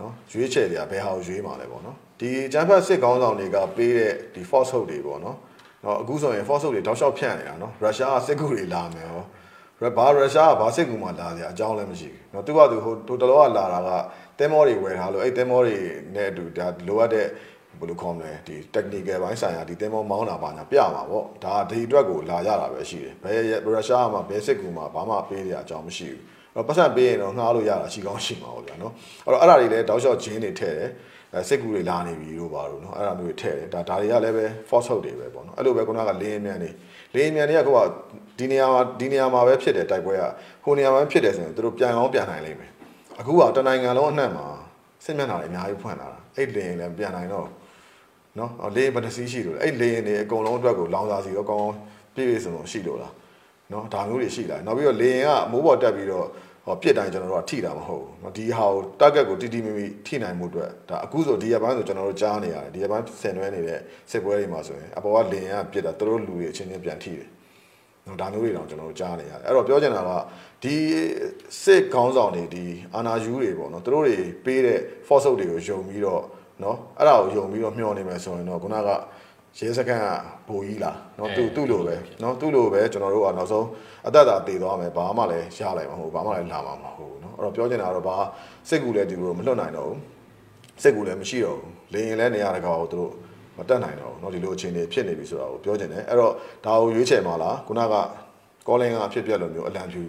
[0.00, 5.36] နော်ရွေးချယ်တွေကဘယ်ဟာကိုရွေးမှာလဲပေါ့နော်ဒီဂျမ်ဖတ်စစ်ကောင်းဆောင်တွေကပေးတဲ့ဒီ force hope တွေပေါ့နော်
[5.84, 9.24] နော်အခုဆိုရင် force hope တွေတောက်လျှောက်ဖြန့်နေတာနော်ရုရှားကစစ်ကူတွေလာမယ်ဟော
[9.80, 13.90] ဘာရုရှားကဘာစစ်ကူမှလာစရာအကြောင်းလည်းမရှိဘူးနော်သူကသူဟိုဟိုတလောကလာတာက
[14.38, 15.76] တဲမောတွေဝယ်ထားလို့အဲ့တဲမောတွေ
[16.14, 17.26] နဲ့အတူဒါလိုအပ်တဲ့
[17.78, 26.20] ဘယ်လိုခေါ်မလဲဒီ technical ဘိုင်းဆိုင်ရာဒီတဲမောမောင်းတာပါညာပြမှာပေါ့ဒါဒီအတွက်ကိုလာရတာပဲရှိတယ်ဘယ်ရုရှားကမှဘယ်စစ်ကူမှဘာမှပေးရအကြောင်းမရှိဘူး
[26.54, 28.92] အဲ့တော့ပတ်စံပေးရင်တော့ငှားလို့ရတာရှိကောင်းရှိမှာပေါ့ဗျာနော်
[29.26, 30.90] အဲ့တော့အဲ့ဒါတွေလည်းတောက်လျှောက်ဂျင်းတွေထည့်တယ်
[31.34, 36.70] အဲစစ်ကူတွေလာနေပြီလို့ပါလို့နော်အဲ့ဒါမျိုးတွေထည့်တယ်ဒါဒါတွေကလည်းပဲ force out တွေပဲပေါ့နော်အဲ့လိုပဲခုနကလင်းမြန်နေ
[37.14, 37.80] လင်းမြန်တွေကကိုက
[38.38, 40.24] ဒီနေရာမှာဒီနေရာမှာပဲဖြစ်တယ်တိုက်ပွဲက
[40.64, 42.70] ဟိုနေရာမှာဖြစ်တယ်ဆိုရင်တို့ပြန်အောင်ပြန်နိုင်လိမ့်မယ်
[43.20, 44.46] အခုကတနိုင်ငံလုံးအနှံ့မှာ
[45.04, 47.48] စစ်မျက်နှာတွေအများကြီးဖွင့်လာတာအဲ့လင်းလည်းပြန်နိုင်တော့
[48.38, 51.72] နော်လေဘယ်နှစီးရှိလို့အဲ့လေနေအကုန်လုံးအတွက်ကိုလောင်စာစီတော့ကောင်း
[52.14, 53.12] ပြည့်ပြည့်စုံစုံရှိလို့လား
[53.72, 56.26] နော်ဒါမျိုးတွေရှိလာနောက်ပြီးတော့လေရင်ကမိုးပေါ်တက်ပြီးတော့
[56.66, 67.28] ဟောပြစ်တိုင်းကျွန်တော်တို့ကထိတာမဟုတ်ဘူးဒီဟာကို target ကိုတီတီမီမီထိနိုင်မှုအတွက်ဒါအခုဆိုဒီရပိုင်းဆိုကျွန်တော်တို့ကြားနေရတယ်ဒီရပိုင်းဆင်နွှဲနေတဲ့စစ်ပွဲတွေမှာဆိုရင်အပေါ်ကလင်ကပြစ်တာသူတို့လူတွေအချင်းချင်းပြန်ထိတယ်
[68.06, 70.10] နော်ဒါမျိုးတွေတော့ကျွန်တော်တို့ကြားနေရတယ်အဲ့တော့ပြောချင်တာက
[70.62, 70.76] ဒီ
[71.62, 76.22] စစ်ခေါင်းဆောင်တွေဒီအာနာယူတွေပေါ့နော်သူတို့တွေပေးတဲ့ force out တွေကိုယုံပြီးတော့
[76.62, 78.90] နော်အဲ့ဒါကိုယုံပြီးတော့မျှော်နေမယ်ဆိုရင်တော့ခုနက
[79.57, 80.07] ရဲစခန်းက
[80.47, 83.67] ဘူကြီးလားနော်သူသူ့လိုပဲနော်သူ့လိုပဲကျွန်တော်တို့ကနောက်ဆုံး
[84.07, 88.17] အသက်တာတည်သွားမယ်ဘာမှလည်းရလိုက်မှာမဟုတ်ဘာမှလည်းလာမှာမဟုတ်နော်အဲ့တော့ပြောချင်တာကတော့ဘာ
[88.69, 89.99] စစ်ကူလည်းဒီလိုမလွတ်နိုင်တော့ဘူး
[90.83, 93.11] စစ်ကူလည်းမရှိတော့ဘူးလေရင်လည်းနေရာတကာကိုသူတို့
[93.57, 96.33] မတက်နိုင်တော့ဘူးเนาะဒီလိုအခြေအနေဖြစ်နေပြီဆိုတာကိုပြောချင်တယ်အဲ့တော့
[96.65, 97.95] ဒါကိုရွေးချယ်မှာလားခုနက
[98.67, 100.03] ကောလင်းကအဖြစ်ပြက်လိုမျိုးအလံဖြူ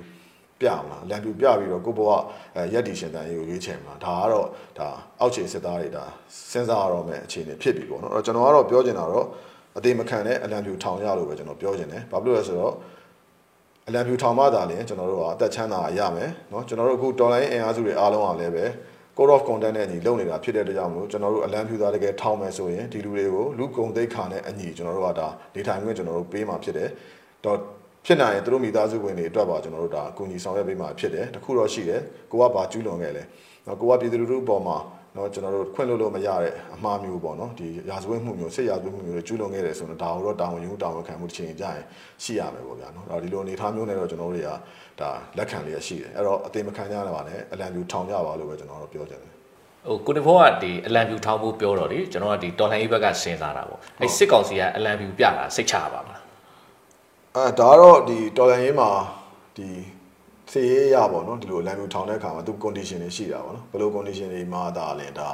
[0.61, 2.11] ပြမလားအလံဖြူပြပြီးတော့ကိုဘဝ
[2.73, 4.47] ရက်တီရှင်တန်ရေးကိုရွေးချယ်မှာဒါကတော့
[4.79, 4.89] ဒါ
[5.21, 6.05] အောက်ခြေစစ်သားတွေဒါ
[6.51, 9.27] စဉ်းစားရတော့မယ့်အခြေအနေဖြစ်ပြီပေါ့နော်အဲ့တော့ကျွန်တော်ကတော့ပြောချင်တာတော့
[9.79, 12.75] အသေးမခံတဲ့အလံဖြူထောင်ရလို့ပဲကျွန်တော်ပြောချင်တယ်ဘာဖြစ်လို့လဲဆိုတော့
[13.89, 18.65] အလံဖြူထောင်မှသာလျှင်ကျွန်တော်တို့ကအသက်ချမ်းသာရမယ်เนาะကျွန်တော်တို့အခုတော်လိုင်းအင်အားစုတွေအားလုံးကလည်းပဲ
[19.17, 26.89] code of content နဲ့အညီလုပ်နေတာဖြစ်တဲ့အတွက်ကြောင့်မလို့ကျွန်တော်တို့အလံဖြူသားတကယ်ထောင်မယ်ဆိုရင်ဒီလူတွေကိုလူကုန်သိက္ခာနဲ့အညီကျွန်တော်တို့ကဒါနေထိုင်ခွင့်ကျွန်တော်တို့ပေးမှာဖြစ်တယ်
[27.45, 27.59] တော့
[28.06, 33.24] ဖြစ်နိုင်ရင်သူတို့မိသားစုဝင်တွေအတွက်ပါကျွန်တော်တို့ဒါအကူအညီဆောင်ရွက်ပေးမှာဖြစ်တယ်တခုတော့ရှိတယ်ကိုကဘာကျူးလွန်ခဲ့လဲ
[33.68, 34.78] နော်ကိုကပြည်သူလူထုအပေါ်မှာ
[35.18, 41.86] နော်ကျွန်တော်တို့ခွင့်လို့လို့မရတဲ့အမှားမျိုးပေါ့နော်ဒီရာဇဝတ်မှုမျိုးစစ်ရာဇဝတ်မှုမျိုးတွေကျူးလွန်ခဲ့တယ်ဆိုတော့ဒါကိုတော့တာဝန်ယူတာဝန်ခံမှုတစ်ချိန်ကြာရင်
[42.24, 44.52] ရှိရမယ်ပေါ့ဗျာနော်ဒါဒီလိုအနေထားမျိုးနဲ့တော့ကျွန်တော်တို့တွေက
[45.02, 49.32] ဒါလက်ခံလေးရှိတယ်အဲ့တော့အသေးမခံကြရပါနဲ့အလံပြူထောင်ကြပါလို့ပဲကျွန်တော်တို့ပြောချင်တယ်
[49.88, 56.17] ဟိုကိုနေဖောကဒီအလံဖြူထောင်းဖို့ပြောတော့လေကျွန်တော်ကဒီတော်လှန်ရေးဘက်ကစဉ်းစားတာပေါ့အဲစစ်ကောင်စီကအလံဖြူပြတာစိတ်ချပါမလား
[57.38, 58.90] အဲဒါတော့ဒီတော်လန်ရေးမှာ
[59.58, 59.68] ဒီ
[60.52, 65.30] စေရေးရပါတော့ဒီလိုလမ်းမျိုးထောင်တဲ့အခါမှာသူ condition တွေရှိတာပေါ့နော်ဘယ်လို condition တွေမှာဒါလည်းဒါ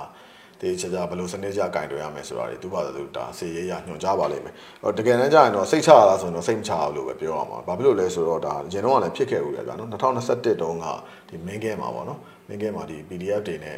[0.61, 10.85] တေးချာချာဘယ်လိုစနစ်ကြကင်တွယ်ရမယ်ဆိုတာတွေသူပါသူဒါစေရေးရညွှန်ကြားပါလိမ့်မယ်။အော်တကယ်တမ်းကျရင်တော့စိတ်ချရလားဆိုရင်တော့စိတ်မချဘူးလို့ပဲပြောရမှာ။ဘာဖြစ်လို့လဲဆိုတော့ဒါရင်တော့လည်းဖြစ်ခဲ့ဦးတယ်ဗျာနော်2021တုန်းက
[11.29, 13.77] ဒီမင်းကဲမှာပေါ့နော်မင်းကဲမှာဒီ PDF တွေနဲ့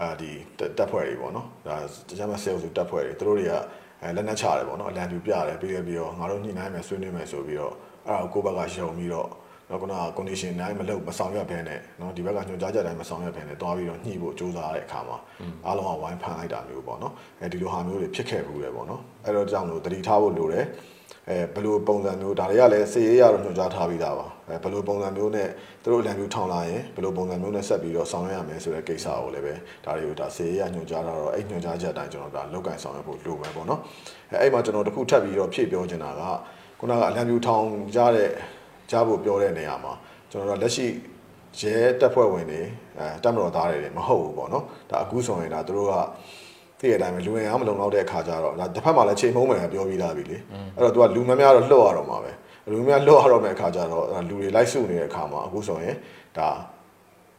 [0.00, 0.30] အာဒီ
[0.78, 1.76] တပ်ဖွဲ့တွေပေါ့နော်ဒါ
[2.08, 3.54] တခြားမဆဲဆိုတပ်ဖွဲ့တွေသူတို့တွေက
[4.02, 7.74] အဲလက်နက်ချတယ်ပေါ့နော်လန်ပြူပြတယ်ပြီးရပြီးတော့ငါတို့ညှိနှိုင်းမယ်ဆွေးနွေးမယ်ဆိုပြီးတော့
[8.06, 9.28] အဲ့ဒါကိုကိုယ့်ဘက်ကယုံပြီးတော့
[9.70, 15.18] နော်ခုနက condition တိုင်းမလုပ်မဆောင်ရွက်ဘဲနဲ့နော်ဒီဘက်ကညွှန်ကြားချက်တိုင်းမဆောင်ရွက်ဘဲနဲ့တွားပြီးတော့ညှိဖို့စ조사ရတဲ့အခါမှာ
[15.66, 20.64] အားလုံးကဝိုင်းဖန်လိုက်တာမျိုးပေါ့နော်အဲဒီလိုဟာမျိုးတွေဖြစ်ခဲ့ဘူးလေပေါ့နော်အဲ့တော့ကြောင့်လို့တတိထားဖို့လိုတယ်
[21.30, 25.48] အဲဘယ်လိုပုံစံမျိုးဒါတွေကလည်းစေရေးရတော့ညွှန်ကြားထားပြီးသားပါအဲဘယ်လိုပုံစံမျိုးနဲ့
[25.82, 33.80] သူတို့လမ်းမျိုးထောင်လာရင်ဘယ်လိုပုံစံမျိုးနဲ့ဆက်ပြီးတော့ဆောင်ရွက်ရမယ်ဆိုတဲ့ကိစ္စကိုလည်းပဲဒါတွေကိုဒါစေရေးရညွှန်ကြားထားတော့အဲ့ညွှန်ကြားချက်အတိုင်းကျွန်တော်ဒါလောက်ကင်ဆောင်ရွက်ဖို့လိုမယ်ပေါ့နော်
[34.32, 36.22] အဲအဲ့မှာကျွန်တော်တခုထပ်ပြီးတော့ဖြည့်ပြောချင်တာက
[36.80, 38.30] ခုနကလမ်းမျိုးထောင်ကြားတဲ့
[38.90, 39.92] ကြားဖို့ပြောတဲ့နေရာမှာ
[40.30, 40.86] ကျွန်တော်တို့လက်ရှိ
[41.60, 42.60] ရဲတပ်ဖွဲ့ဝင်တွေ
[42.98, 45.94] အဲတပ်မတော်သားတွေမဟုတ်ဘူးပေါ့နော်ဒါအခုဆိုရင်ဒါတို့က
[46.80, 50.38] သိတဲ့အတိုင်းပဲလူဝင်အားမလုံလောက်တဲ့အခါကျတော့ဒါတစ်ဖက်မှာလည်းချိန်မုံမယ်ပြောပြီးသားပြီလေ
[50.76, 52.32] အဲ့တော့ तू ကလူများများတော့လှုပ်ရတော့မှာပဲ
[52.72, 55.96] လူများလှုပ်ရတော့မယ့်အခါကျတော့လူတွေလိုက်စုနေတဲ့အခါမှာအခုဆိုရင်
[56.38, 56.48] ဒါ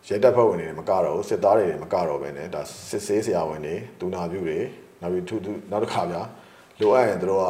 [0.08, 4.58] ရဲတပ်ဖွဲ့ဝင်တွေမကတော့ဘူးစစ်သားတွေမကတော့ပဲねဒါစစ်ဆေးဆရာဝန်တွေဒူနာပြုတွေ
[5.02, 6.22] နောက်ပြီးထူးထူးနောက်တစ်ခါဗျာ
[6.80, 7.46] လိုအပ်ရင်တို့က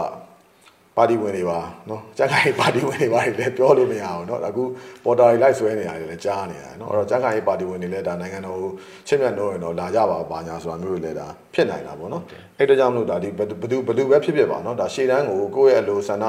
[0.97, 4.63] ပါတီဝင်တွေပါနော်ကြက်ကိုင်ပါတီဝင်တွေပါတယ်လည်းပြောလို့မရအောင်နော်အခု
[5.03, 8.71] ပေါ်တာတွေလိုက်ဆွဲနေတာတွေလည်းကြားနေတာနော်အဲ့တော့ကြက်ကိုင်ပါတီဝင်တွေလည်းဒါနိုင်ငံတော်ကို
[9.07, 12.23] ချစ်မြတ်လို့ရင်တော့လာကြပါပါညာဆိုတာမျိုးတွေလည်းဒါဖြစ်နိုင်တာပေါ့နော်
[12.57, 16.25] အဲ့တကြောင့်မလို့ဒါဒီဘယ်သူဘယ်သူပဲဖြစ်ဖြစ်ပါနော်ဒါရှေ့တန်းကိုကိုယ့်ရဲ့အလိုဆန္ဒ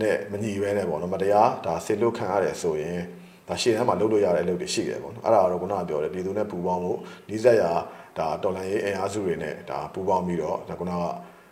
[0.00, 3.00] နဲ့မညီပဲနဲ့ပေါ့နော်မတရားဒါဆစ်လို့ခံရတယ်ဆိုရင်
[3.48, 7.70] ဒါရှေ့တန်းမှာလုပ်လို့ရတဲ့အလုပ်တွေရှိတယ်ပေါ့နော်အဲ့ဒါတော့ခုနကပြောတယ်ပြည်သူနဲ့ပူးပေါင်းဖို့နှိစက်ရာ
[8.18, 11.02] ဒါတော်လှန်ရေးအင်အားစုတွေနဲ့ဒါပူးပေါင်းပြီးတော့ဒါခုနက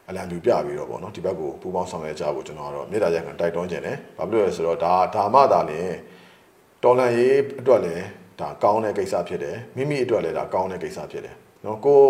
[0.10, 5.92] အလံပြပြပြီးတော့ပေါ့နော်ဒီဘက်ကိုပူးပေါင်းဆောင်ရွက်ကြဖို့ကျွန်တော်ကတော့မြေတားရက်ခံတိုက်တွန်းခြင်းတယ်ဘာဖြစ်လို့လဲဆိုတော့ဒါဒါမှသာလျှင်
[6.84, 8.04] တော်လန်ရေးအတွက်လည်း
[8.40, 11.36] ဒါကောင်းတဲ့ကိစ္စဖြစ်တယ်မိမိအတွက်လည်းဒါကောင်းတဲ့ကိစ္စဖြစ်တယ်
[11.66, 12.02] နော်ကို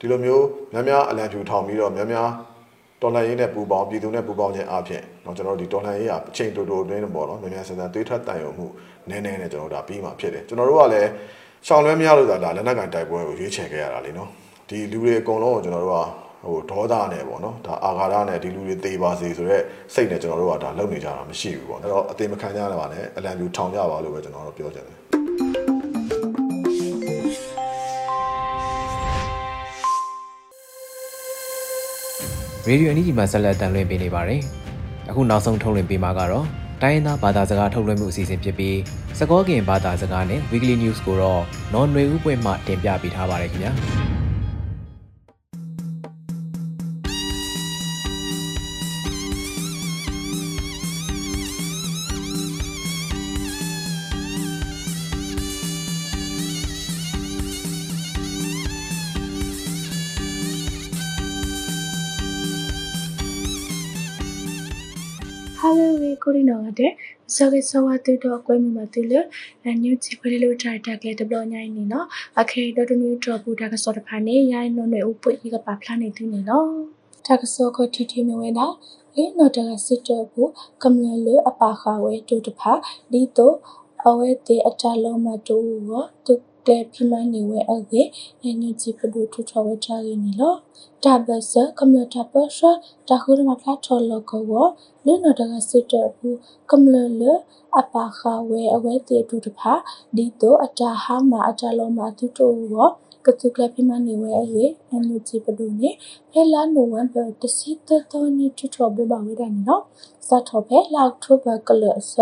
[0.00, 2.28] ဒီလိုမျိုးများများအလံဖြူထောင်ပြီးတော့များများ
[3.02, 8.66] တော်လှန်ရေးနဲ့ပူပေါင်းပြည်သူနဲ့ပူပေါင်းခြင်းအပြင်เนาะကျွန်တော်တို့ဒီတော်လှန်ရေးကအချိန်တိုတိုအတွင်းပေါ့နော်မြန်မြန်ဆန်ဆန်သွေးထွက်တန်ရုံမှု
[9.10, 11.08] နည်းနည်းနဲ့ကျွန်တော်တို့ဒါပြီးမှဖြစ်တယ်ကျွန်တော်တို့ကလည်း
[11.66, 14.28] ရှောင်းလွဲမရလို့ဒါလက်နက်ကန်တိုက်ပွဲကိုရွေးချယ်ခဲ့ရတာလေနော်
[14.68, 15.98] ဒီလူတွေအကုန်လုံးကိုကျွန်တော်တို့က
[16.47, 24.97] ဟိုဒေါသနဲ့ပေါ့နော်ဒါအာဃာတနဲ့ဒီလူတွေသေပါစေဆိုတော့စိတ်နဲ့ကျွန်တော်တို့ကဒါလုပ်နေကြတာမရှိဘူးပေါ့အဲ့တော့အသေးမခံကြရပါနဲ့အလံပြူထောင်ကြပါလို့ပဲကျွန်တော်တို့ပြောချင်တယ်
[32.69, 34.41] ရေဒီယိုအန်ဒီဂျီမှာဆက်လက်တန်လွှင့်ပေးနေပါတယ်။
[35.09, 36.45] အခုနောက်ဆုံးထုတ်လွှင့်ပေးမှာကတော့
[36.81, 38.77] တိုင်းရင်းသားဘာသာစကားထုတ်လွှင့်မှုအစီအစဉ်ဖြစ်ပြီး
[39.19, 43.73] စကောကင်ဘာသာစကားနဲ့ Weekly News ကိုတော့နော်နွေဦးပွင့်မှတင်ပြပေးထားပါတယ်ခင်ဗျာ။
[65.61, 66.97] However, Corino ade
[67.35, 69.21] sage sawa tu do kwe mu ma tu le
[69.83, 72.01] new chi kwe lo try ta kle deploy nyai ni no
[72.41, 74.99] akhe do do ni do bu da ka so da pha ni yai no ne
[75.09, 76.59] u pu yi ka pa phla ni tu ni no
[77.25, 78.67] ta ka so ko ti ti me we da
[79.15, 82.51] le no da ka sit do bu kam le le apa kha we tu da
[82.61, 82.73] pha
[83.11, 83.49] di to
[84.05, 86.33] အဝဲတဲ့အတလုံးမတူရောသူ
[86.67, 88.03] တဲဖိမနေဝဲအကေ
[88.43, 90.55] အညချီပဒုထထဝဲချာရင်းနီလော
[91.03, 92.69] တာဘဆကမ္လတာပဆာ
[93.07, 94.51] တာခုရမဖလာထော်လောကဝ
[95.05, 96.37] လူနတကစစ်တဘူး
[96.71, 97.23] ကမ္လလ
[97.79, 99.73] အပါခဝဲအဝဲတေတူတဖာ
[100.15, 102.75] ဒီတိုအတာဟာမအတာလောမတူတိုဝ
[103.25, 105.89] ကတုကလပိမနေဝဲအေအန်ယူချီပဒုနေ
[106.31, 109.83] ဖဲလာနိုဝင်ဘာတစီတတော်နီထထဘဘဝဲဒန်နော်
[110.27, 112.13] စတ်ထောဖဲလောက်ထိုဘကလဆ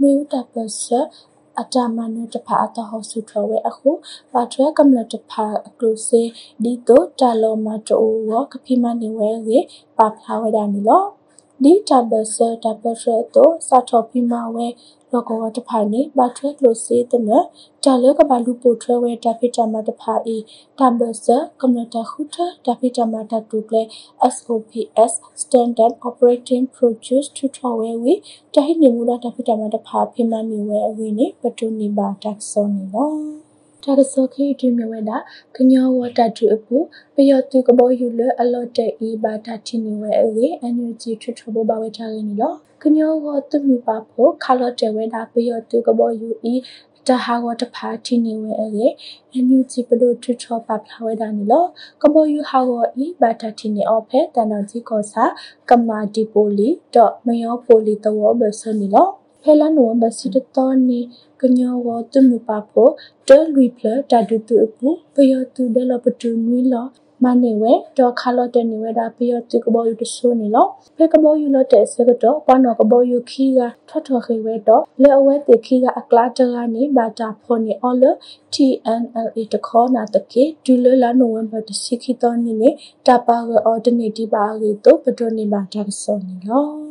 [0.00, 0.84] နွေတာပဆ
[1.60, 3.90] အတာမနတဖာအတဟောစုထဝဲအခု
[4.32, 6.22] ပါထွဲကမ္လတဖာအကလုစေ
[6.62, 9.58] ဒီတိုတာလောမတိုဝကဖိမနေဝဲရေ
[9.98, 10.68] ပါဖလာဝဲဒန်
[11.64, 14.66] နော်ဒီတဘဆတဘရတိုစတ်ထောဖိမဝဲ
[15.12, 17.30] လောကဝတဖာနေဘာထွဲကလို့စေတန
[17.84, 20.36] တာလကဘာလူပိုထွဲဝဲတဖိတမတဖာအီ
[20.78, 21.26] တဘဆ
[21.60, 23.82] ကမ္လတခုထတဖိတမတတူကလေ
[24.34, 28.12] SOPS Standard Operating Procedures ထထဝဲဝီ
[28.54, 33.47] တဟိနေမူလာတဖိတမတဖာဖိမနေဝဲအဝီနေပတူနေပါတက်ဆောနေလော
[33.84, 35.16] တာကစောခေဒီမြဝဲတာ
[35.56, 36.76] ကညောဝတာတူအပူ
[37.14, 46.54] ပယောတူကဘောယူလအလော့တဲ့ဤဘာတာတီနေဝဲအေအန်ယူဂျီထထဘောဘာဝဲထားရင်းလောကညောဝတုမြပါဖို့ခါလော့တဲ့ဝဲတာပယောတူကဘောယူဤ
[47.06, 48.86] တဟာဝတဖာတီနေဝဲအေ
[49.32, 51.64] အန်ယူဂျီပဒိုထထပပလာဝဲတာနီလော
[52.02, 52.70] ကဘောယူဟာဝ
[53.04, 55.24] ဤဘာတာတီနေအော်ဖဲတန်တော်ကြီးကောစာ
[55.68, 59.08] ကမာဒီပိုလီတော့မယောပိုလီတဝဘဆနီလော
[59.42, 61.00] ဖဲလာနိုဘစီတတော်နီ
[61.40, 62.92] ကညောဝတုမြပါဖို့
[63.28, 66.86] တဲလူပလတာဒူတူအပူပယောတူဒလပတူနွီလော
[67.24, 78.04] မနေဝဲတော့ခါလော့တဲ့နေဝဲဒါပယောတူကဘောယူတဆိုးနေလောဖဲကဘောယူလော့တဲ့စကတော့ပနောကဘောယူခီကထွတ်ထွတ်ခေဝဲတော့လဲအဝဲတေခီကအကလာတကနေဘာတာဖော်နေအော်လ
[78.54, 82.70] TNLA တခေါ်နာတကေဒူလလာနိုဝင်ဘာတစီခီတော်နေနေ
[83.06, 86.87] တပါဝအော်ဒနေတီပါရီတော့ပဒိုနေဘာတာဆောနေလော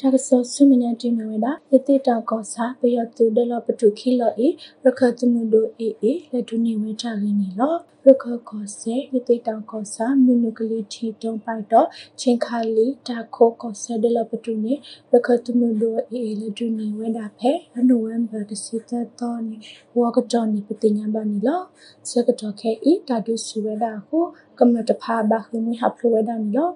[0.00, 4.48] တကဆောဆုမနေတီမဝဲတာယတိတောက်ကောစာပယောတူဒလပတုခိလောဤ
[4.84, 7.74] ရခတုမှုဒိုအေအေလက်ဒုနေဝဲတာရင်းနီလော
[8.06, 11.88] ရခကောစေယတိတောက်ကောစာမနုကလေးတီတုံပိုက်တော့
[12.20, 14.74] ချင်းခါလီတာခိုကောဆဒလပတုနေ
[15.12, 17.52] ရခတုမှုဒိုအေအေလက်ဒုနေဝဲတာဖဲ
[17.88, 19.56] နိုဝင်ဘာတစီတတော်နေ
[19.98, 21.62] ဝါကတော်နေပတိညာဘာနီလော
[22.08, 24.24] စကတော်ခဲဤတာဒုစုဝဲတာကို
[24.58, 26.70] ကမ္မတဖာဘာခုမွေဟပ်လိုဝဲတာနီလော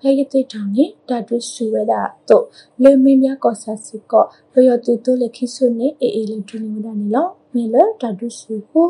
[0.00, 2.44] ဖဲရတိတောင်နေဓာတုစုဝဲတာတော့
[2.82, 8.88] လေမင်းများကောဆာစီကောဘယောတူတိုလေခိဆုနေအေအေလေဒူနီဝဒနီလောမေလဓာတုစုကို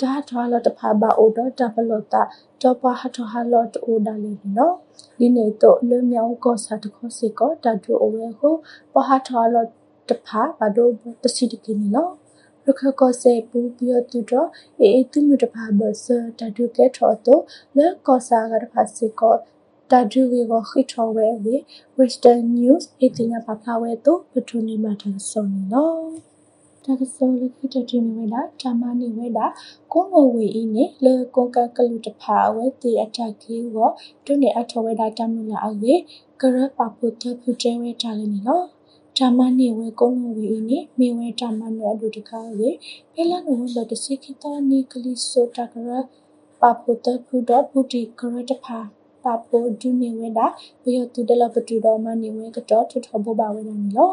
[0.00, 2.22] ဒါထွာလတဖာဘာအိုတော့တပလောတာ
[2.62, 4.74] တော့ပါဟထဟာလော့အိုဒါလေနော်
[5.18, 8.54] ဒီနေတော့လေမြောင်ကောဆာတခေါစီကောဓာတုအဝဲကို
[8.92, 9.68] ပဟထဟာလော့
[10.08, 10.88] တဖာဘာဒို
[11.22, 12.12] တစီတကင်းနော်
[12.66, 13.90] ရခကောစေပူပြီး
[14.30, 14.48] တော့
[14.80, 16.06] အေအေသူမြတဖာဘဆ
[16.38, 17.42] ဓာတုကဲထော်တော့
[17.76, 19.34] လေကောဆာကတဖာစီကော
[19.90, 21.54] တာဒူဝေကိုခိထောဝဲဝေ
[21.98, 26.04] Western News အတင်ရပါဖလာဝဲတော့ပထူနေမှာတဆုံနေနော်
[26.84, 29.46] တကစောလခိတတိနေဝဲတာဓမ္မနေဝဲတာ
[29.92, 33.76] ကုန်းဝဝေဤနေလေကွန်ကကလူတဖာဝဲတီအတက်ခေဝ
[34.24, 35.94] တုနေအထောဝဲတာတမလာအဝေ
[36.40, 38.66] ကရပပုတဖူတဲဝဲတာလည်းနေနော်
[39.18, 42.70] ဓမ္မနေဝဲကုန်းဝေဤနေမေဝဲဓမ္မနေအလူတကားဝေ
[43.12, 45.90] ဖဲလာနိုဝဲတစီခိတနီကလီဆိုတကရ
[46.60, 48.80] ပပုတဖူဒပုတီကရတဖာ
[49.24, 50.46] ပါပိုဒူနေဝဲတာ
[50.82, 54.12] ဘယောတူဒလပတူတော်မနေဝဲကတော့ထထဘောပါဝဲတာနီလော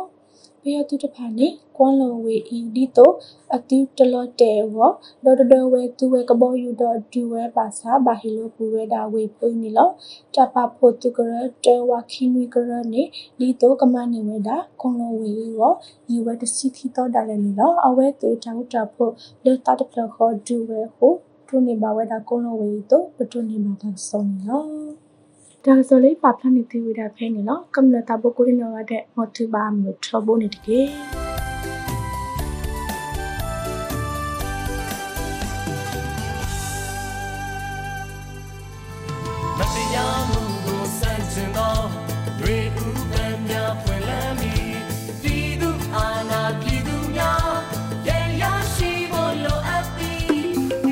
[0.63, 1.47] ဘယောတူတဖာနေ
[1.77, 3.11] ကွမ်လောဝေအီဒီတို
[3.55, 4.77] အတူတလော့တဲဝ
[5.23, 9.89] ဒေါ်ဒဝဲသူဝဲကဘောယူတော့ဒူဝဲပါစာဘာဟီလိုပူဝဲတာဝေပွိနီလော
[10.35, 11.33] တပဖို့တူကရ
[11.65, 13.03] တဲဝခီမီကရနေ
[13.39, 15.61] ဒီတိုကမနေဝဲတာကွမ်လောဝေဝ
[16.13, 19.11] ဤဝဲတစီခီတော့ဒါလည်းနီလောအဝဲတေတောက်တာဖို့
[19.43, 21.13] လေတာတဖလခေါ်ဒူဝဲဟို
[21.53, 24.63] ထုနေပါဝဲတာကွန်လိုဝေတော့ပထုနေမှာတဆုံနေလော
[25.65, 30.79] ဒါဆိုလေးပါဖနေသေးဝဒဖဲနေလောကမ္လတာဘကိုရနောရတဲ့မတူပါမလို့ထဘနေတကေ